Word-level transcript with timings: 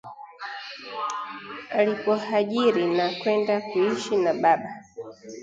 Alipohajiri 1.73 2.85
na 2.87 3.09
kwenda 3.19 3.61
kuishi 3.61 4.15
na 4.17 4.33
baba 4.33 4.69